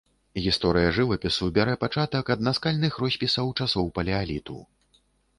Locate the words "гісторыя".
0.43-0.93